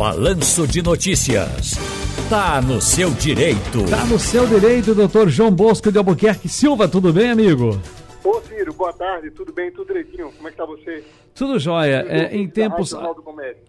Balanço 0.00 0.66
de 0.66 0.80
Notícias. 0.80 1.74
Tá 2.30 2.62
no 2.62 2.80
seu 2.80 3.10
direito. 3.10 3.84
Tá 3.90 4.02
no 4.06 4.18
seu 4.18 4.46
direito, 4.46 4.94
doutor 4.94 5.28
João 5.28 5.50
Bosco 5.50 5.92
de 5.92 5.98
Albuquerque 5.98 6.48
Silva. 6.48 6.88
Tudo 6.88 7.12
bem, 7.12 7.28
amigo? 7.28 7.78
Ô 8.24 8.40
Ciro, 8.40 8.72
boa 8.72 8.94
tarde, 8.94 9.30
tudo 9.30 9.52
bem, 9.52 9.70
tudo 9.70 9.88
direitinho? 9.88 10.32
Como 10.32 10.48
é 10.48 10.50
que 10.50 10.56
tá 10.56 10.64
você? 10.64 11.04
Tudo 11.34 11.58
jóia. 11.58 12.06
É, 12.08 12.34
em 12.34 12.48
tempos. 12.48 12.94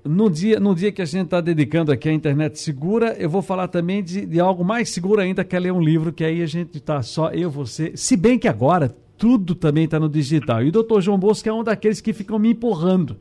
No 0.06 0.30
dia, 0.30 0.58
no 0.58 0.74
dia 0.74 0.90
que 0.90 1.02
a 1.02 1.06
gente 1.06 1.26
está 1.26 1.42
dedicando 1.42 1.92
aqui 1.92 2.08
à 2.08 2.14
internet 2.14 2.58
segura, 2.58 3.14
eu 3.20 3.30
vou 3.30 3.42
falar 3.42 3.68
também 3.68 4.02
de, 4.02 4.26
de 4.26 4.40
algo 4.40 4.64
mais 4.64 4.90
seguro 4.90 5.20
ainda, 5.20 5.44
que 5.44 5.54
é 5.54 5.60
ler 5.60 5.74
um 5.74 5.82
livro, 5.82 6.14
que 6.14 6.24
aí 6.24 6.42
a 6.42 6.48
gente 6.48 6.78
está 6.78 7.02
só 7.02 7.30
eu, 7.32 7.50
você. 7.50 7.92
Se 7.98 8.16
bem 8.16 8.40
que 8.40 8.48
agora 8.48 8.96
tudo 9.22 9.54
também 9.54 9.84
está 9.84 10.00
no 10.00 10.10
digital. 10.10 10.64
E 10.64 10.70
o 10.70 10.72
doutor 10.72 11.00
João 11.00 11.16
Bosco 11.16 11.48
é 11.48 11.54
um 11.54 11.64
daqueles 11.64 12.02
que 12.02 12.12
ficam 12.12 12.40
me 12.40 12.50
empurrando 12.50 13.18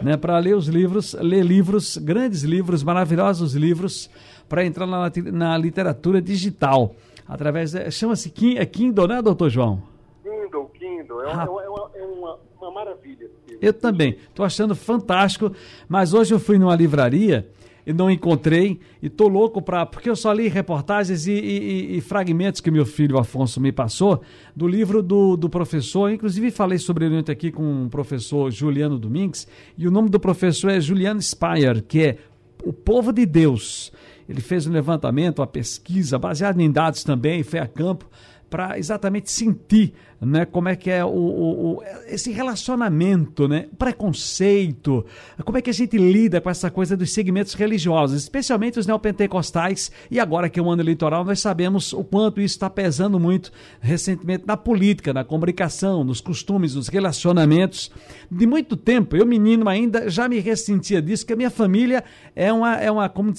né, 0.00 0.16
para 0.16 0.38
ler 0.38 0.54
os 0.54 0.68
livros, 0.68 1.12
ler 1.14 1.44
livros, 1.44 1.98
grandes 1.98 2.44
livros, 2.44 2.84
maravilhosos 2.84 3.54
livros, 3.56 4.08
para 4.48 4.64
entrar 4.64 4.86
na, 4.86 5.10
na 5.32 5.58
literatura 5.58 6.22
digital. 6.22 6.94
Através. 7.26 7.74
Chama-se 7.92 8.32
é 8.56 8.64
Kindle, 8.64 9.08
né, 9.08 9.20
doutor 9.20 9.50
João? 9.50 9.82
Kindle, 10.22 10.70
Kindle. 10.78 11.22
É, 11.22 11.32
ah. 11.32 11.44
é, 11.48 11.68
uma, 11.68 11.90
é 11.96 12.02
uma, 12.04 12.38
uma 12.60 12.70
maravilha. 12.70 13.28
Eu 13.60 13.72
também. 13.72 14.18
Estou 14.28 14.46
achando 14.46 14.76
fantástico. 14.76 15.50
Mas 15.88 16.14
hoje 16.14 16.32
eu 16.32 16.38
fui 16.38 16.58
numa 16.58 16.76
livraria 16.76 17.48
e 17.90 17.92
não 17.92 18.08
encontrei 18.08 18.78
e 19.02 19.08
tô 19.08 19.26
louco 19.26 19.60
para 19.60 19.84
porque 19.84 20.08
eu 20.08 20.14
só 20.14 20.32
li 20.32 20.48
reportagens 20.48 21.26
e, 21.26 21.32
e, 21.32 21.96
e, 21.96 22.00
fragmentos 22.00 22.60
que 22.60 22.70
meu 22.70 22.86
filho 22.86 23.18
Afonso 23.18 23.60
me 23.60 23.72
passou 23.72 24.22
do 24.54 24.66
livro 24.66 25.02
do, 25.02 25.36
do 25.36 25.50
professor, 25.50 26.10
inclusive 26.10 26.50
falei 26.52 26.78
sobre 26.78 27.06
ele 27.06 27.16
ontem 27.16 27.32
aqui 27.32 27.50
com 27.50 27.86
o 27.86 27.90
professor 27.90 28.50
Juliano 28.50 28.98
Domingues 28.98 29.48
e 29.76 29.88
o 29.88 29.90
nome 29.90 30.08
do 30.08 30.20
professor 30.20 30.70
é 30.70 30.80
Juliano 30.80 31.20
Speyer, 31.20 31.82
que 31.82 32.00
é 32.00 32.18
o 32.64 32.72
povo 32.72 33.12
de 33.12 33.26
Deus. 33.26 33.92
Ele 34.28 34.40
fez 34.40 34.66
um 34.66 34.72
levantamento, 34.72 35.40
uma 35.40 35.46
pesquisa 35.46 36.16
baseada 36.16 36.62
em 36.62 36.70
dados 36.70 37.02
também, 37.02 37.42
foi 37.42 37.58
a 37.58 37.66
campo 37.66 38.08
para 38.48 38.78
exatamente 38.78 39.30
sentir 39.30 39.92
né, 40.20 40.44
como 40.44 40.68
é 40.68 40.76
que 40.76 40.90
é 40.90 41.04
o, 41.04 41.08
o, 41.08 41.76
o, 41.76 41.82
esse 42.06 42.30
relacionamento, 42.30 43.48
né, 43.48 43.66
preconceito, 43.78 45.04
como 45.44 45.56
é 45.56 45.62
que 45.62 45.70
a 45.70 45.72
gente 45.72 45.96
lida 45.96 46.40
com 46.40 46.50
essa 46.50 46.70
coisa 46.70 46.96
dos 46.96 47.12
segmentos 47.12 47.54
religiosos, 47.54 48.22
especialmente 48.22 48.78
os 48.78 48.86
neopentecostais, 48.86 49.90
e 50.10 50.20
agora 50.20 50.48
que 50.48 50.60
é 50.60 50.62
um 50.62 50.70
ano 50.70 50.82
eleitoral, 50.82 51.24
nós 51.24 51.40
sabemos 51.40 51.92
o 51.92 52.04
quanto 52.04 52.40
isso 52.40 52.54
está 52.54 52.68
pesando 52.68 53.18
muito 53.18 53.50
recentemente 53.80 54.44
na 54.46 54.56
política, 54.56 55.12
na 55.12 55.24
comunicação, 55.24 56.04
nos 56.04 56.20
costumes, 56.20 56.74
nos 56.74 56.88
relacionamentos. 56.88 57.90
De 58.30 58.46
muito 58.46 58.76
tempo, 58.76 59.16
eu 59.16 59.24
menino 59.24 59.68
ainda, 59.68 60.10
já 60.10 60.28
me 60.28 60.38
ressentia 60.38 61.00
disso, 61.00 61.24
que 61.24 61.32
a 61.32 61.36
minha 61.36 61.50
família 61.50 62.04
é 62.36 62.52
uma, 62.52 62.76
é 62.76 62.90
uma 62.90 63.08
como, 63.08 63.32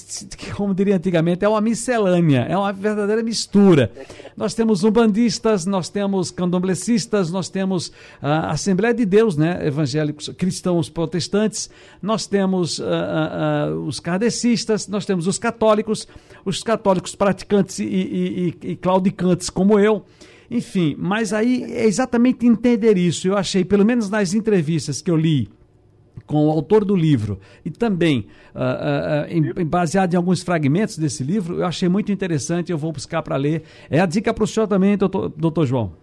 como 0.55 0.73
diria 0.73 0.95
antigamente, 0.95 1.45
é 1.45 1.49
uma 1.49 1.61
miscelânea, 1.61 2.47
é 2.49 2.57
uma 2.57 2.73
verdadeira 2.73 3.21
mistura. 3.21 3.91
Nós 4.35 4.53
temos 4.53 4.83
umbandistas, 4.83 5.65
nós 5.65 5.89
temos 5.89 6.31
candomblessistas, 6.71 7.31
nós 7.31 7.49
temos 7.49 7.91
a 8.21 8.51
Assembleia 8.51 8.93
de 8.93 9.05
Deus, 9.05 9.35
né, 9.37 9.65
evangélicos 9.65 10.29
cristãos 10.29 10.89
protestantes, 10.89 11.69
nós 12.01 12.25
temos 12.25 12.79
uh, 12.79 12.83
uh, 12.83 13.85
os 13.85 13.99
kardecistas, 13.99 14.87
nós 14.87 15.05
temos 15.05 15.27
os 15.27 15.37
católicos, 15.37 16.07
os 16.45 16.63
católicos 16.63 17.15
praticantes 17.15 17.79
e, 17.79 17.85
e, 17.85 18.55
e, 18.63 18.71
e 18.71 18.75
claudicantes 18.75 19.49
como 19.49 19.79
eu. 19.79 20.05
Enfim, 20.49 20.95
mas 20.97 21.31
aí 21.31 21.63
é 21.63 21.85
exatamente 21.85 22.45
entender 22.45 22.97
isso. 22.97 23.27
Eu 23.27 23.37
achei, 23.37 23.63
pelo 23.63 23.85
menos 23.85 24.09
nas 24.09 24.33
entrevistas 24.33 25.01
que 25.01 25.09
eu 25.09 25.15
li, 25.15 25.49
com 26.25 26.47
o 26.47 26.49
autor 26.49 26.85
do 26.85 26.95
livro 26.95 27.39
e 27.63 27.69
também 27.69 28.27
uh, 28.55 28.59
uh, 28.59 29.59
em, 29.59 29.65
baseado 29.65 30.13
em 30.13 30.17
alguns 30.17 30.41
fragmentos 30.41 30.97
desse 30.97 31.23
livro, 31.23 31.59
eu 31.59 31.65
achei 31.65 31.89
muito 31.89 32.11
interessante, 32.11 32.71
eu 32.71 32.77
vou 32.77 32.91
buscar 32.91 33.21
para 33.21 33.35
ler. 33.35 33.63
É 33.89 33.99
a 33.99 34.05
dica 34.05 34.33
para 34.33 34.43
o 34.43 34.47
senhor 34.47 34.67
também, 34.67 34.97
doutor, 34.97 35.29
doutor 35.29 35.65
João? 35.65 35.93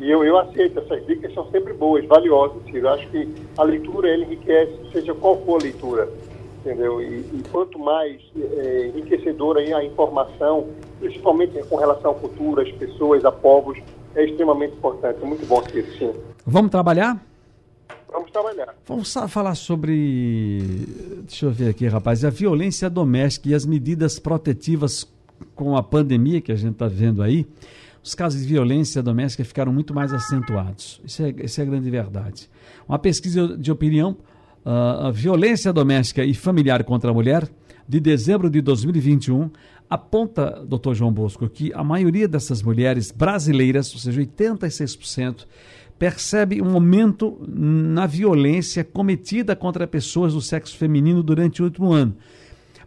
E 0.00 0.10
eu, 0.10 0.24
eu 0.24 0.38
aceito, 0.38 0.78
essas 0.78 1.04
dicas 1.06 1.32
são 1.34 1.50
sempre 1.50 1.72
boas, 1.72 2.04
valiosas, 2.06 2.62
Ciro. 2.64 2.86
Eu 2.86 2.88
acho 2.90 3.08
que 3.08 3.28
a 3.56 3.62
leitura, 3.64 4.08
ele 4.08 4.24
enriquece, 4.24 4.72
seja 4.92 5.12
qual 5.14 5.44
for 5.44 5.60
a 5.60 5.64
leitura, 5.64 6.08
entendeu? 6.60 7.02
E, 7.02 7.18
e 7.18 7.42
quanto 7.50 7.78
mais 7.78 8.20
é, 8.36 8.92
enriquecedora 8.94 9.60
a 9.60 9.84
informação, 9.84 10.68
principalmente 11.00 11.60
com 11.64 11.76
relação 11.76 12.12
à 12.12 12.14
cultura, 12.14 12.62
às 12.62 12.70
pessoas, 12.72 13.24
a 13.24 13.32
povos, 13.32 13.78
é 14.14 14.24
extremamente 14.24 14.74
importante. 14.76 15.20
Muito 15.24 15.44
bom, 15.46 15.62
Ciro, 15.64 15.86
sim. 15.98 16.12
Vamos 16.46 16.70
trabalhar? 16.70 17.20
Vamos 18.10 18.30
trabalhar. 18.30 18.74
Vamos 18.86 19.14
falar 19.28 19.54
sobre. 19.54 20.86
Deixa 21.26 21.44
eu 21.44 21.50
ver 21.50 21.70
aqui, 21.70 21.86
rapaz. 21.86 22.24
A 22.24 22.30
violência 22.30 22.88
doméstica 22.88 23.50
e 23.50 23.54
as 23.54 23.66
medidas 23.66 24.18
protetivas 24.18 25.06
com 25.54 25.76
a 25.76 25.82
pandemia 25.82 26.40
que 26.40 26.50
a 26.50 26.56
gente 26.56 26.72
está 26.72 26.88
vendo 26.88 27.22
aí. 27.22 27.46
Os 28.08 28.14
casos 28.14 28.40
de 28.40 28.46
violência 28.46 29.02
doméstica 29.02 29.44
ficaram 29.44 29.70
muito 29.70 29.92
mais 29.92 30.14
acentuados. 30.14 30.98
Isso 31.04 31.22
é, 31.22 31.34
isso 31.44 31.60
é 31.60 31.62
a 31.62 31.66
grande 31.66 31.90
verdade. 31.90 32.48
Uma 32.88 32.98
pesquisa 32.98 33.54
de 33.54 33.70
opinião, 33.70 34.16
uh, 34.64 35.12
violência 35.12 35.70
doméstica 35.74 36.24
e 36.24 36.32
familiar 36.32 36.82
contra 36.84 37.10
a 37.10 37.12
mulher, 37.12 37.46
de 37.86 38.00
dezembro 38.00 38.48
de 38.48 38.62
2021, 38.62 39.50
aponta, 39.90 40.64
doutor 40.66 40.94
João 40.94 41.12
Bosco, 41.12 41.50
que 41.50 41.70
a 41.74 41.84
maioria 41.84 42.26
dessas 42.26 42.62
mulheres 42.62 43.12
brasileiras, 43.12 43.92
ou 43.92 44.00
seja, 44.00 44.22
86%, 44.22 45.44
percebe 45.98 46.62
um 46.62 46.72
aumento 46.72 47.38
na 47.46 48.06
violência 48.06 48.82
cometida 48.84 49.54
contra 49.54 49.86
pessoas 49.86 50.32
do 50.32 50.40
sexo 50.40 50.78
feminino 50.78 51.22
durante 51.22 51.60
o 51.60 51.66
último 51.66 51.92
ano. 51.92 52.16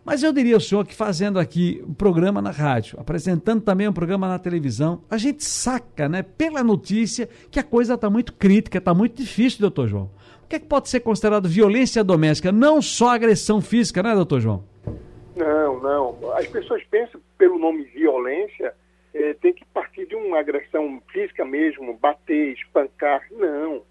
Mas 0.03 0.23
eu 0.23 0.33
diria 0.33 0.55
ao 0.55 0.59
senhor 0.59 0.85
que 0.85 0.95
fazendo 0.95 1.39
aqui 1.39 1.83
um 1.87 1.93
programa 1.93 2.41
na 2.41 2.49
rádio, 2.49 2.99
apresentando 2.99 3.61
também 3.61 3.87
um 3.87 3.93
programa 3.93 4.27
na 4.27 4.39
televisão, 4.39 5.03
a 5.09 5.17
gente 5.17 5.43
saca, 5.43 6.09
né, 6.09 6.23
pela 6.23 6.63
notícia, 6.63 7.29
que 7.51 7.59
a 7.59 7.63
coisa 7.63 7.93
está 7.93 8.09
muito 8.09 8.33
crítica, 8.33 8.79
está 8.79 8.93
muito 8.93 9.15
difícil, 9.15 9.61
doutor 9.61 9.87
João. 9.87 10.09
O 10.43 10.47
que, 10.47 10.55
é 10.55 10.59
que 10.59 10.65
pode 10.65 10.89
ser 10.89 11.01
considerado 11.01 11.47
violência 11.47 12.03
doméstica? 12.03 12.51
Não 12.51 12.81
só 12.81 13.09
agressão 13.09 13.61
física, 13.61 14.01
né, 14.01 14.15
doutor 14.15 14.39
João? 14.41 14.63
Não, 15.35 15.79
não. 15.79 16.31
As 16.33 16.47
pessoas 16.47 16.83
pensam 16.89 17.21
pelo 17.37 17.59
nome 17.59 17.83
violência, 17.83 18.73
é, 19.13 19.33
tem 19.35 19.53
que 19.53 19.63
partir 19.65 20.07
de 20.07 20.15
uma 20.15 20.39
agressão 20.39 21.01
física 21.11 21.45
mesmo, 21.45 21.97
bater, 21.97 22.53
espancar. 22.53 23.21
Não. 23.31 23.83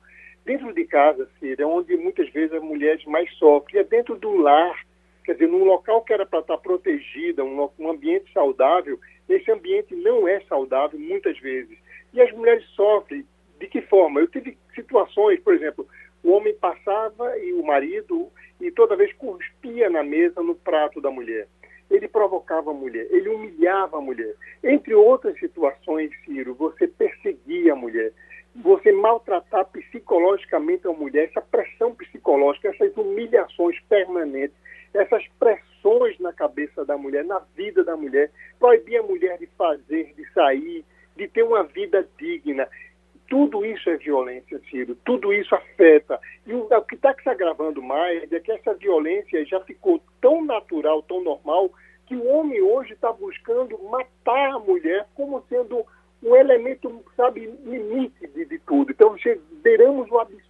Dentro 0.45 0.73
de 0.75 0.85
casa, 0.85 1.29
Cida, 1.39 1.63
é 1.63 1.67
onde 1.67 1.97
muitas 1.97 2.29
vezes 2.31 2.53
as 2.53 2.63
mulheres 2.63 3.05
mais 3.05 3.33
sofrem. 3.39 3.81
É 3.81 3.85
dentro 3.85 4.19
do 4.19 4.37
lar, 4.37 4.81
quer 5.31 5.35
dizer, 5.35 5.47
num 5.47 5.63
local 5.65 6.03
que 6.03 6.13
era 6.13 6.27
para 6.27 6.41
estar 6.41 6.59
protegida, 6.59 7.45
um, 7.45 7.69
um 7.79 7.91
ambiente 7.91 8.33
saudável, 8.33 8.99
esse 9.29 9.49
ambiente 9.49 9.95
não 9.95 10.27
é 10.27 10.41
saudável 10.41 10.99
muitas 10.99 11.39
vezes. 11.39 11.79
E 12.13 12.21
as 12.21 12.33
mulheres 12.33 12.65
sofrem. 12.71 13.25
De 13.61 13.69
que 13.69 13.81
forma? 13.83 14.19
Eu 14.19 14.27
tive 14.27 14.59
situações, 14.75 15.39
por 15.41 15.55
exemplo, 15.55 15.87
o 16.25 16.33
homem 16.33 16.53
passava 16.55 17.39
e 17.39 17.53
o 17.53 17.63
marido, 17.65 18.29
e 18.61 18.73
toda 18.73 18.97
vez 18.97 19.13
cuspia 19.13 19.89
na 19.89 20.03
mesa, 20.03 20.43
no 20.43 20.57
prato 20.57 21.01
da 21.01 21.11
mulher 21.11 21.47
ele 21.91 22.07
provocava 22.07 22.71
a 22.71 22.75
mulher, 22.75 23.05
ele 23.11 23.29
humilhava 23.29 23.99
a 23.99 24.01
mulher. 24.01 24.33
Entre 24.63 24.95
outras 24.95 25.37
situações, 25.41 26.13
Ciro, 26.25 26.55
você 26.55 26.87
perseguia 26.87 27.73
a 27.73 27.77
mulher, 27.77 28.13
você 28.55 28.93
maltratar 28.93 29.65
psicologicamente 29.73 30.87
a 30.87 30.93
mulher, 30.93 31.25
essa 31.25 31.41
pressão 31.41 31.93
psicológica, 31.93 32.69
essas 32.69 32.97
humilhações 32.97 33.77
permanentes, 33.89 34.57
essas 34.95 35.27
pressões 35.39 36.19
na 36.19 36.33
cabeça 36.33 36.85
da 36.85 36.97
mulher, 36.97 37.25
na 37.25 37.41
vida 37.57 37.85
da 37.85 37.97
mulher, 37.97 38.31
proibir 38.59 38.99
a 38.99 39.03
mulher 39.03 39.39
de 39.39 39.47
fazer, 39.59 40.13
de 40.15 40.33
sair, 40.33 40.85
de 41.17 41.29
ter 41.29 41.43
uma 41.43 41.63
vida 41.63 42.07
digna. 42.19 42.69
Tudo 43.29 43.65
isso 43.65 43.89
é 43.89 43.97
violência, 43.97 44.61
Ciro. 44.71 44.97
Tudo 45.05 45.33
isso 45.33 45.55
afeta. 45.55 46.19
E 46.47 46.53
o, 46.53 46.67
que 46.83 46.97
está 46.97 47.15
se 47.15 47.29
agravando 47.29 47.81
mais 47.81 48.31
é 48.33 48.41
que 48.41 48.51
essa 48.51 48.75
violência 48.75 49.45
já 49.45 49.61
ficou 49.61 50.03
tão 50.21 50.45
natural, 50.45 51.03
tão 51.03 51.23
normal, 51.23 51.71
que 52.07 52.17
o 52.17 52.27
homem 52.27 52.61
hoje 52.61 52.93
está 52.93 53.13
buscando 53.13 53.79
matar 53.85 54.51
a 54.51 54.59
mulher 54.59 55.07
como 55.15 55.45
sendo 55.49 55.87
um 56.23 56.35
elemento, 56.35 57.05
sabe, 57.17 57.47
limite 57.65 58.27
de, 58.27 58.45
de 58.45 58.59
tudo. 58.59 58.91
Então, 58.91 59.15
beiramos 59.63 60.11
o 60.11 60.19
absurdo. 60.19 60.50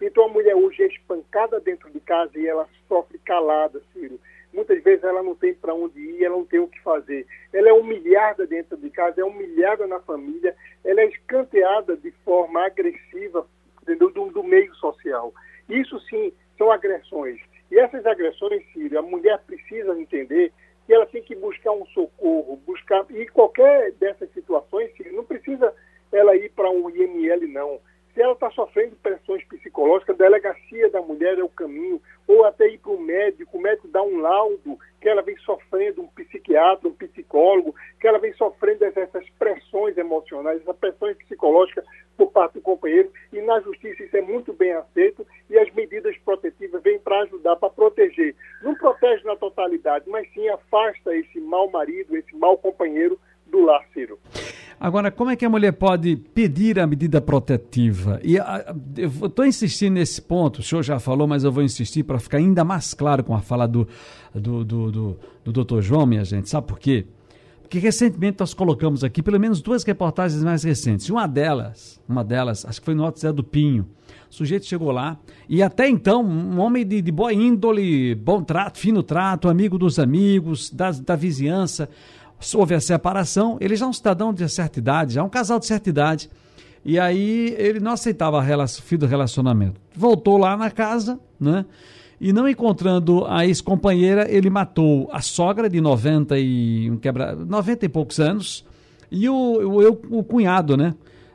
Então, 0.00 0.24
a 0.24 0.28
mulher 0.28 0.54
hoje 0.54 0.82
é 0.82 0.86
espancada 0.86 1.60
dentro 1.60 1.90
de 1.90 2.00
casa 2.00 2.38
e 2.38 2.46
ela 2.46 2.68
sofre 2.88 3.18
calada, 3.18 3.80
Ciro. 3.92 4.20
Muitas 4.52 4.82
vezes 4.82 5.04
ela 5.04 5.22
não 5.22 5.34
tem 5.34 5.54
para 5.54 5.74
onde 5.74 6.00
ir, 6.00 6.24
ela 6.24 6.36
não 6.36 6.44
tem 6.44 6.58
o 6.58 6.66
que 6.66 6.80
fazer. 6.82 7.26
Ela 7.52 7.68
é 7.68 7.72
humilhada 7.72 8.46
dentro 8.46 8.76
de 8.76 8.90
casa, 8.90 9.20
é 9.20 9.24
humilhada 9.24 9.86
na 9.86 10.00
família, 10.00 10.56
ela 10.84 11.00
é 11.00 11.06
escanteada 11.06 11.96
de 11.96 12.10
forma 12.24 12.66
agressiva 12.66 13.46
do, 13.86 14.10
do 14.10 14.42
meio 14.42 14.74
social. 14.74 15.32
Isso 15.68 16.00
sim 16.08 16.32
são 16.56 16.72
agressões. 16.72 17.38
E 17.70 17.78
essas 17.78 18.04
agressões, 18.04 18.64
Ciro, 18.72 18.98
a 18.98 19.02
mulher 19.02 19.38
precisa 19.46 19.98
entender 20.00 20.52
que 20.86 20.92
ela 20.92 21.06
tem 21.06 21.22
que 21.22 21.36
buscar 21.36 21.70
um 21.72 21.86
socorro, 21.86 22.60
buscar. 22.66 23.06
E 23.10 23.26
qualquer 23.28 23.92
dessas 23.92 24.28
situações, 24.32 24.90
Ciro, 24.96 25.14
não 25.14 25.24
precisa 25.24 25.72
ela 26.10 26.34
ir 26.34 26.50
para 26.50 26.68
um 26.68 26.90
IML, 26.90 27.46
não. 27.46 27.78
Se 28.14 28.22
ela 28.22 28.32
está 28.32 28.50
sofrendo 28.50 28.96
pressões 28.96 29.44
psicológicas, 29.44 30.16
a 30.16 30.24
delegacia 30.24 30.90
da 30.90 31.00
mulher 31.00 31.38
é 31.38 31.44
o 31.44 31.48
caminho, 31.48 32.02
ou 32.26 32.44
até 32.44 32.66
ir 32.66 32.78
para 32.78 32.90
o 32.90 33.00
médico, 33.00 33.56
o 33.56 33.60
médico 33.60 33.86
dá 33.86 34.02
um 34.02 34.18
um 34.18 34.20
laudo 34.20 34.78
que 35.00 35.08
ela 35.08 35.22
vem 35.22 35.36
sofrendo, 35.38 36.02
um 36.02 36.08
psiquiatra, 36.08 36.88
um 36.88 36.92
psicólogo, 36.92 37.74
que 38.00 38.08
ela 38.08 38.18
vem 38.18 38.32
sofrendo 38.34 38.84
essas 38.84 39.28
pressões 39.38 39.96
emocionais, 40.08 40.60
essas 40.60 40.76
pressões 40.76 41.16
psicológicas 41.18 41.84
por 42.16 42.32
parte 42.32 42.54
do 42.54 42.60
companheiro, 42.60 43.10
e 43.32 43.40
na 43.42 43.60
justiça 43.60 44.02
isso 44.02 44.16
é 44.16 44.22
muito 44.22 44.52
bem 44.52 44.72
aceito, 44.72 45.24
e 45.48 45.58
as 45.58 45.72
medidas 45.74 46.16
protetivas 46.24 46.82
vêm 46.82 46.98
para 46.98 47.22
ajudar, 47.22 47.56
para 47.56 47.70
proteger. 47.70 48.34
Não 48.62 48.74
protege 48.74 49.24
na 49.24 49.36
totalidade, 49.36 50.08
mas 50.08 50.26
sim 50.32 50.48
afasta 50.48 51.14
esse 51.14 51.38
mau 51.40 51.70
marido, 51.70 52.16
esse 52.16 52.34
mau 52.36 52.56
companheiro 52.58 53.18
do 53.46 53.60
lar, 53.64 53.84
Ciro. 53.92 54.18
Agora, 54.80 55.10
como 55.10 55.30
é 55.30 55.36
que 55.36 55.44
a 55.44 55.48
mulher 55.48 55.72
pode 55.72 56.16
pedir 56.16 56.78
a 56.78 56.86
medida 56.86 57.20
protetiva? 57.20 58.20
E 58.22 58.38
a, 58.38 58.74
eu 58.96 59.26
estou 59.26 59.44
insistindo 59.44 59.94
nesse 59.94 60.22
ponto, 60.22 60.60
o 60.60 60.62
senhor 60.62 60.82
já 60.82 61.00
falou, 61.00 61.26
mas 61.26 61.42
eu 61.42 61.50
vou 61.50 61.64
insistir 61.64 62.04
para 62.04 62.20
ficar 62.20 62.38
ainda 62.38 62.64
mais 62.64 62.94
claro 62.94 63.24
com 63.24 63.34
a 63.34 63.40
fala 63.40 63.66
do, 63.66 63.88
do, 64.32 64.64
do, 64.64 64.92
do, 64.92 65.20
do 65.44 65.52
doutor 65.52 65.82
João, 65.82 66.06
minha 66.06 66.24
gente. 66.24 66.48
Sabe 66.48 66.68
por 66.68 66.78
quê? 66.78 67.06
Porque 67.68 67.78
recentemente 67.78 68.38
nós 68.40 68.54
colocamos 68.54 69.04
aqui 69.04 69.22
pelo 69.22 69.38
menos 69.38 69.60
duas 69.60 69.84
reportagens 69.84 70.42
mais 70.42 70.62
recentes. 70.62 71.10
Uma 71.10 71.26
delas, 71.28 72.00
uma 72.08 72.24
delas, 72.24 72.64
acho 72.64 72.80
que 72.80 72.86
foi 72.86 72.94
no 72.94 73.04
Alto 73.04 73.20
Zé 73.20 73.30
do 73.30 73.44
Pinho. 73.44 73.86
O 74.30 74.34
sujeito 74.34 74.64
chegou 74.64 74.90
lá 74.90 75.18
e 75.46 75.62
até 75.62 75.86
então, 75.86 76.24
um 76.24 76.58
homem 76.60 76.86
de, 76.86 77.02
de 77.02 77.12
boa 77.12 77.30
índole, 77.30 78.14
bom 78.14 78.42
trato, 78.42 78.78
fino 78.78 79.02
trato, 79.02 79.50
amigo 79.50 79.76
dos 79.76 79.98
amigos, 79.98 80.70
da, 80.70 80.90
da 80.92 81.14
vizinhança 81.14 81.90
houve 82.54 82.74
a 82.74 82.80
separação, 82.80 83.58
ele 83.60 83.76
já 83.76 83.84
é 83.84 83.88
um 83.88 83.92
cidadão 83.92 84.32
de 84.32 84.48
certa 84.48 84.78
idade, 84.78 85.14
já 85.14 85.20
é 85.20 85.24
um 85.24 85.28
casal 85.28 85.58
de 85.58 85.66
certa 85.66 85.90
idade, 85.90 86.30
e 86.82 86.98
aí 86.98 87.54
ele 87.58 87.80
não 87.80 87.92
aceitava 87.92 88.38
o 88.38 88.68
fim 88.80 88.96
do 88.96 89.06
relacionamento. 89.06 89.78
Voltou 89.94 90.38
lá 90.38 90.56
na 90.56 90.70
casa, 90.70 91.20
né? 91.38 91.66
E 92.20 92.32
não 92.32 92.48
encontrando 92.48 93.24
a 93.26 93.46
ex-companheira, 93.46 94.26
ele 94.28 94.50
matou 94.50 95.08
a 95.12 95.20
sogra 95.20 95.68
de 95.68 95.80
90 95.80 96.38
e, 96.38 96.90
um 96.90 96.96
quebra, 96.96 97.36
90 97.36 97.86
e 97.86 97.88
poucos 97.88 98.18
anos 98.18 98.64
e 99.10 99.28
o, 99.28 99.34
o, 99.34 100.18
o 100.18 100.24
cunhado, 100.24 100.76
né? 100.76 100.94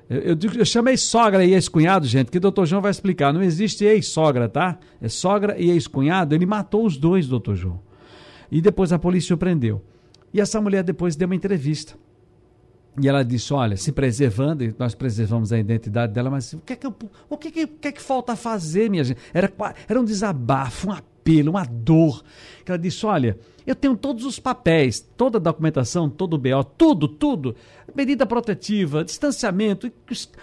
Eu, 0.10 0.20
eu, 0.20 0.38
eu 0.58 0.66
chamei 0.66 0.98
sogra 0.98 1.46
e 1.46 1.54
ex-cunhado, 1.54 2.06
gente, 2.06 2.30
que 2.30 2.38
o 2.38 2.42
doutor 2.42 2.66
João 2.66 2.82
vai 2.82 2.92
explicar. 2.92 3.34
Não 3.34 3.42
existe 3.42 3.86
ex-sogra, 3.86 4.50
tá? 4.50 4.78
É 5.02 5.08
sogra 5.08 5.58
e 5.58 5.72
ex-cunhado. 5.72 6.36
Ele 6.36 6.46
matou 6.46 6.86
os 6.86 6.98
dois, 6.98 7.28
doutor 7.28 7.56
João. 7.56 7.80
E 8.52 8.62
depois 8.62 8.92
a 8.92 9.00
polícia 9.00 9.34
o 9.34 9.38
prendeu. 9.38 9.82
E 10.34 10.42
essa 10.42 10.60
mulher 10.60 10.84
depois 10.84 11.16
deu 11.16 11.28
uma 11.28 11.36
entrevista. 11.36 11.96
E 13.02 13.08
ela 13.08 13.24
disse: 13.24 13.54
Olha, 13.54 13.76
se 13.76 13.92
preservando, 13.92 14.64
e 14.64 14.76
nós 14.78 14.94
preservamos 14.94 15.52
a 15.52 15.58
identidade 15.58 16.14
dela, 16.14 16.30
mas 16.30 16.54
o 16.54 16.60
que 16.60 16.74
é 16.74 16.76
que, 16.76 16.86
eu, 16.86 16.96
o 17.30 17.38
que, 17.38 17.48
é 17.48 17.52
que, 17.52 17.64
o 17.64 17.68
que, 17.68 17.88
é 17.88 17.92
que 17.92 18.02
falta 18.02 18.36
fazer, 18.36 18.90
minha 18.90 19.04
gente? 19.04 19.20
Era, 19.34 19.52
era 19.88 20.00
um 20.00 20.06
desabafo, 20.06 20.90
um 20.90 20.92
apelo, 20.92 21.52
uma 21.52 21.66
dor. 21.66 22.24
Ela 22.66 22.78
disse: 22.78 23.06
Olha, 23.06 23.38
eu 23.66 23.76
tenho 23.76 23.98
todos 23.98 24.26
os 24.26 24.40
papéis, 24.40 25.00
toda 25.18 25.38
a 25.38 25.42
documentação, 25.42 26.10
todo 26.10 26.36
o 26.36 26.38
BO, 26.38 26.64
tudo, 26.78 27.08
tudo, 27.08 27.56
medida 27.96 28.26
protetiva, 28.26 29.04
distanciamento. 29.04 29.92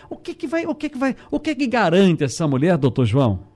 O 0.08 0.16
que 0.16 0.34
que 0.34 0.46
vai, 0.46 0.66
o 0.66 0.74
que 0.74 0.88
que 0.88 0.98
vai, 0.98 1.14
o 1.30 1.38
que 1.38 1.54
que 1.54 1.66
garante 1.66 2.24
essa 2.24 2.48
mulher, 2.48 2.76
doutor 2.76 3.04
João? 3.04 3.49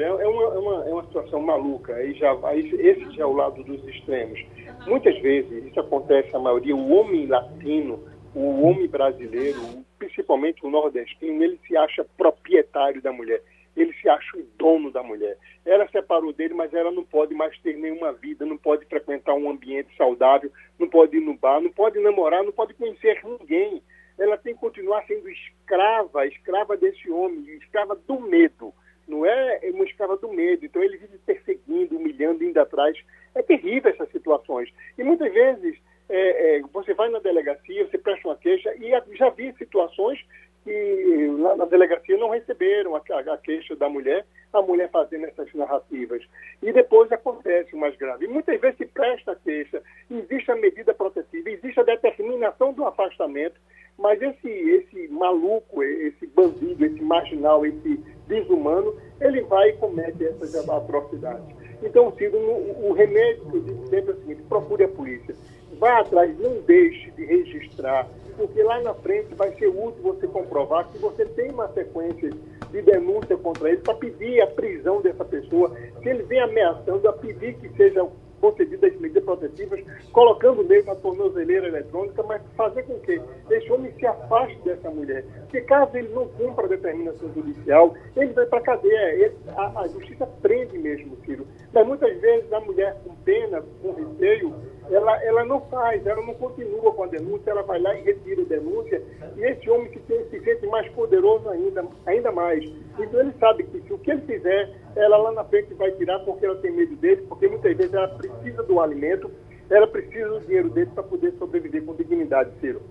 É, 0.00 0.04
é 0.04 0.26
uma, 0.28 0.42
é 0.42 0.58
uma, 0.58 0.88
é 0.88 0.92
uma 0.92 1.04
situação 1.04 1.40
maluca. 1.40 1.94
Aí 1.94 2.14
já, 2.14 2.32
aí, 2.44 2.68
esse 2.80 3.10
já 3.12 3.22
é 3.22 3.26
o 3.26 3.32
lado 3.32 3.62
dos 3.64 3.86
extremos. 3.88 4.40
Muitas 4.86 5.18
vezes, 5.20 5.64
isso 5.64 5.80
acontece, 5.80 6.34
a 6.34 6.38
maioria, 6.38 6.74
o 6.74 6.90
homem 6.92 7.26
latino, 7.26 8.02
o 8.34 8.62
homem 8.62 8.88
brasileiro, 8.88 9.60
principalmente 9.98 10.64
o 10.64 10.70
nordestino, 10.70 11.42
ele 11.42 11.58
se 11.66 11.76
acha 11.76 12.06
proprietário 12.16 13.02
da 13.02 13.12
mulher. 13.12 13.42
Ele 13.76 13.92
se 13.94 14.08
acha 14.08 14.36
o 14.36 14.46
dono 14.58 14.90
da 14.90 15.02
mulher. 15.02 15.38
Ela 15.64 15.88
separou 15.88 16.32
dele, 16.32 16.52
mas 16.52 16.74
ela 16.74 16.90
não 16.90 17.04
pode 17.04 17.34
mais 17.34 17.58
ter 17.60 17.76
nenhuma 17.76 18.12
vida, 18.12 18.44
não 18.44 18.58
pode 18.58 18.84
frequentar 18.84 19.34
um 19.34 19.48
ambiente 19.48 19.96
saudável, 19.96 20.50
não 20.78 20.88
pode 20.88 21.16
ir 21.16 21.20
no 21.20 21.34
bar, 21.34 21.60
não 21.60 21.70
pode 21.70 21.98
namorar, 21.98 22.42
não 22.44 22.52
pode 22.52 22.74
conhecer 22.74 23.20
ninguém. 23.24 23.82
Ela 24.18 24.36
tem 24.36 24.54
que 24.54 24.60
continuar 24.60 25.04
sendo 25.06 25.26
escrava, 25.28 26.26
escrava 26.26 26.76
desse 26.76 27.10
homem, 27.10 27.44
escrava 27.56 27.96
do 27.96 28.20
medo 28.20 28.74
não 29.06 29.26
é 29.26 29.60
uma 29.74 29.84
escrava 29.84 30.16
do 30.16 30.31
medo. 30.42 30.64
Então 30.64 30.82
ele 30.82 30.96
vive 30.96 31.18
perseguindo, 31.18 31.96
humilhando, 31.96 32.44
indo 32.44 32.58
atrás. 32.58 32.96
É 33.34 33.42
terrível 33.42 33.90
essas 33.90 34.10
situações. 34.10 34.72
E 34.98 35.02
muitas 35.04 35.32
vezes 35.32 35.78
é, 36.08 36.56
é, 36.56 36.62
você 36.72 36.92
vai 36.94 37.08
na 37.08 37.18
delegacia, 37.18 37.86
você 37.86 37.98
presta 37.98 38.28
uma 38.28 38.36
queixa, 38.36 38.74
e 38.76 39.16
já 39.16 39.30
vi 39.30 39.52
situações 39.54 40.18
que 40.64 41.26
lá 41.38 41.56
na 41.56 41.64
delegacia 41.64 42.16
não 42.16 42.30
receberam 42.30 42.94
a, 42.94 43.02
a, 43.10 43.34
a, 43.34 43.38
queixa 43.38 43.74
da 43.74 43.88
mulher, 43.88 44.24
a 44.52 44.62
mulher 44.62 44.90
fazendo 44.90 45.26
essas 45.26 45.52
narrativas. 45.54 46.22
E 46.62 46.72
depois 46.72 47.10
acontece 47.10 47.74
o 47.74 47.78
mais 47.78 47.96
grave. 47.96 48.26
E 48.26 48.28
muitas 48.28 48.60
vezes 48.60 48.76
se 48.76 48.86
presta 48.86 49.32
a 49.32 49.36
queixa, 49.36 49.82
existe 50.10 50.50
a 50.50 50.56
medida 50.56 50.94
protetiva, 50.94 51.50
existe 51.50 51.80
a 51.80 51.84
determinação 51.84 52.72
do 52.72 52.86
afastamento, 52.86 53.58
mas 53.98 54.20
esse, 54.20 54.48
esse 54.48 55.08
maluco, 55.08 55.82
esse 55.82 56.26
bandido, 56.26 56.84
esse 56.84 57.00
marginal, 57.02 57.64
esse 57.64 58.00
desumano, 58.26 58.94
ele 59.20 59.42
vai 59.42 59.70
e 59.70 59.72
comete 59.74 60.24
essas 60.24 60.68
atrocidades. 60.68 61.44
Então, 61.82 62.12
Ciro, 62.16 62.38
o 62.38 62.92
remédio 62.92 63.44
que 63.50 63.56
eu 63.56 63.62
digo 63.62 63.86
sempre 63.88 64.10
é 64.10 64.14
o 64.14 64.18
seguinte, 64.20 64.42
procure 64.48 64.84
a 64.84 64.88
polícia. 64.88 65.34
Vá 65.78 66.00
atrás, 66.00 66.38
não 66.38 66.60
deixe 66.60 67.10
de 67.10 67.24
registrar, 67.24 68.08
porque 68.36 68.62
lá 68.62 68.80
na 68.80 68.94
frente 68.94 69.34
vai 69.34 69.52
ser 69.56 69.66
útil 69.68 70.02
você 70.02 70.26
comprovar 70.28 70.88
que 70.90 70.98
você 70.98 71.24
tem 71.24 71.50
uma 71.50 71.68
sequência 71.72 72.30
de 72.70 72.82
denúncia 72.82 73.36
contra 73.36 73.68
ele 73.68 73.80
para 73.80 73.94
pedir 73.94 74.40
a 74.42 74.46
prisão 74.46 75.02
dessa 75.02 75.24
pessoa. 75.24 75.76
Se 76.02 76.08
ele 76.08 76.22
vem 76.22 76.40
ameaçando, 76.40 77.08
a 77.08 77.12
pedir 77.12 77.54
que 77.54 77.68
seja 77.76 78.06
concedidas 78.42 78.92
medidas 78.98 79.22
protetivas, 79.24 79.80
colocando 80.10 80.64
nele 80.64 80.82
na 80.82 80.96
tornozeleira 80.96 81.68
eletrônica, 81.68 82.22
mas 82.24 82.42
fazer 82.56 82.82
com 82.82 82.98
que 82.98 83.22
esse 83.48 83.72
homem 83.72 83.92
se 83.92 84.04
afaste 84.04 84.58
dessa 84.64 84.90
mulher. 84.90 85.24
Porque 85.42 85.60
caso 85.60 85.96
ele 85.96 86.08
não 86.08 86.26
cumpra 86.26 86.66
a 86.66 86.68
determinação 86.68 87.32
judicial, 87.32 87.94
ele 88.16 88.32
vai 88.32 88.44
para 88.46 88.58
a 88.58 88.62
cadeia. 88.62 89.32
A, 89.56 89.86
justiça 89.88 90.26
prende 90.42 90.76
mesmo, 90.76 91.16
Ciro. 91.24 91.46
Mas 91.72 91.86
muitas 91.86 92.20
vezes 92.20 92.52
a 92.52 92.60
mulher 92.60 92.96
com 93.04 93.14
pena, 93.16 93.62
com 93.80 93.92
receio, 93.92 94.52
ela, 94.90 95.24
ela 95.24 95.44
não 95.44 95.60
faz, 95.62 96.04
ela 96.06 96.24
não 96.24 96.34
continua 96.34 96.92
com 96.92 97.04
a 97.04 97.06
denúncia, 97.06 97.50
ela 97.50 97.62
vai 97.62 97.80
lá 97.80 97.94
e 97.94 98.02
retira 98.02 98.42
a 98.42 98.46
denúncia, 98.46 99.02
e 99.36 99.40
esse 99.42 99.70
homem 99.70 99.90
se, 99.92 100.24
se 100.30 100.40
sente 100.44 100.66
mais 100.66 100.88
poderoso 100.92 101.48
ainda, 101.48 101.84
ainda 102.06 102.32
mais. 102.32 102.64
Então 102.98 103.20
ele 103.20 103.32
sabe 103.38 103.64
que 103.64 103.80
se 103.80 103.92
o 103.92 103.98
que 103.98 104.10
ele 104.10 104.22
fizer, 104.22 104.70
ela 104.96 105.16
lá 105.16 105.32
na 105.32 105.44
frente 105.44 105.72
vai 105.74 105.90
tirar 105.92 106.18
porque 106.20 106.44
ela 106.44 106.56
tem 106.56 106.72
medo 106.72 106.96
dele, 106.96 107.22
porque 107.28 107.48
muitas 107.48 107.76
vezes 107.76 107.94
ela 107.94 108.08
precisa 108.08 108.62
do 108.64 108.80
alimento, 108.80 109.30
ela 109.70 109.86
precisa 109.86 110.28
do 110.28 110.40
dinheiro 110.40 110.70
dele 110.70 110.90
para 110.94 111.02
poder 111.02 111.32
sobreviver 111.38 111.84
com 111.84 111.94
dignidade, 111.94 112.50
Ciro. 112.60 112.82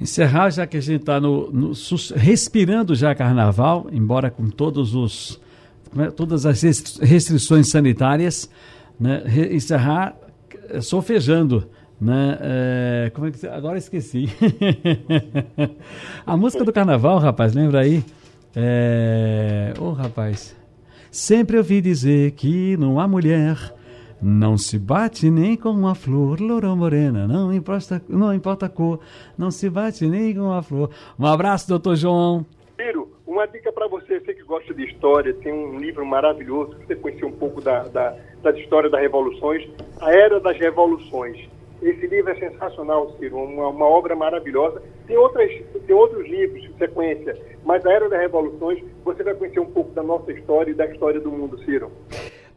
Encerrar, 0.00 0.50
já 0.50 0.66
que 0.66 0.76
a 0.76 0.80
gente 0.80 1.00
está 1.00 1.20
no, 1.20 1.50
no, 1.50 1.72
respirando 2.16 2.94
já 2.94 3.14
carnaval, 3.14 3.86
embora 3.92 4.30
com 4.30 4.48
todos 4.48 4.94
os, 4.94 5.40
é, 5.98 6.10
todas 6.10 6.46
as 6.46 6.62
restrições 6.62 7.68
sanitárias, 7.68 8.48
né, 8.98 9.22
encerrar 9.50 10.16
solfejando. 10.80 11.68
Né? 12.00 12.38
É, 12.40 13.10
como 13.14 13.26
é 13.26 13.30
que 13.30 13.46
agora 13.46 13.76
esqueci. 13.76 14.28
a 16.24 16.36
música 16.36 16.64
do 16.64 16.72
carnaval, 16.72 17.18
rapaz, 17.18 17.52
lembra 17.52 17.80
aí? 17.80 18.04
É, 18.56 19.74
ô 19.78 19.84
oh, 19.84 19.92
rapaz, 19.92 20.56
sempre 21.10 21.58
ouvi 21.58 21.80
dizer 21.80 22.32
que 22.32 22.76
não 22.76 22.98
há 22.98 23.06
mulher 23.06 23.74
não 24.22 24.58
se 24.58 24.78
bate 24.78 25.30
nem 25.30 25.56
com 25.56 25.70
uma 25.70 25.94
flor, 25.94 26.40
loura 26.40 26.74
morena, 26.76 27.26
não 27.26 27.52
importa, 27.52 28.02
não 28.08 28.34
importa 28.34 28.66
a 28.66 28.68
cor, 28.68 29.00
não 29.36 29.50
se 29.50 29.70
bate 29.70 30.06
nem 30.06 30.34
com 30.34 30.42
uma 30.42 30.62
flor. 30.62 30.90
Um 31.18 31.26
abraço, 31.26 31.68
doutor 31.68 31.96
João. 31.96 32.44
Uma 33.40 33.46
dica 33.46 33.72
para 33.72 33.88
você, 33.88 34.20
você 34.20 34.34
que 34.34 34.42
gosta 34.42 34.74
de 34.74 34.84
história, 34.84 35.32
tem 35.32 35.50
um 35.50 35.78
livro 35.78 36.04
maravilhoso, 36.04 36.76
você 36.86 36.94
conhecer 36.94 37.24
um 37.24 37.32
pouco 37.32 37.62
da, 37.62 37.84
da, 37.84 38.14
da 38.42 38.50
história 38.50 38.90
das 38.90 39.00
revoluções, 39.00 39.66
A 39.98 40.12
Era 40.12 40.38
das 40.38 40.58
Revoluções. 40.58 41.48
Esse 41.80 42.06
livro 42.06 42.30
é 42.32 42.34
sensacional, 42.34 43.16
Ciro, 43.18 43.38
uma, 43.38 43.68
uma 43.68 43.86
obra 43.86 44.14
maravilhosa. 44.14 44.82
Tem, 45.06 45.16
outras, 45.16 45.50
tem 45.86 45.96
outros 45.96 46.28
livros 46.28 46.60
de 46.60 46.74
sequência, 46.76 47.34
mas 47.64 47.86
a 47.86 47.90
Era 47.90 48.10
das 48.10 48.20
Revoluções, 48.20 48.84
você 49.02 49.22
vai 49.22 49.32
conhecer 49.32 49.60
um 49.60 49.70
pouco 49.70 49.90
da 49.92 50.02
nossa 50.02 50.30
história 50.32 50.72
e 50.72 50.74
da 50.74 50.84
história 50.84 51.18
do 51.18 51.32
mundo, 51.32 51.58
Ciro. 51.64 51.90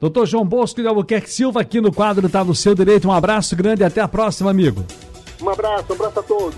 Doutor 0.02 0.26
João 0.26 0.46
Bosco 0.46 0.82
de 0.82 0.88
Albuquerque 0.90 1.30
Silva, 1.30 1.62
aqui 1.62 1.80
no 1.80 1.94
quadro 1.94 2.28
Está 2.28 2.44
no 2.44 2.54
Seu 2.54 2.76
Direito. 2.76 3.08
Um 3.08 3.14
abraço 3.14 3.56
grande 3.56 3.84
e 3.84 3.86
até 3.86 4.02
a 4.02 4.08
próxima, 4.10 4.52
amigo. 4.52 4.84
Um 5.42 5.50
abraço, 5.50 5.94
um 5.94 5.96
abraço 5.96 6.20
a 6.20 6.24
todos. 6.24 6.58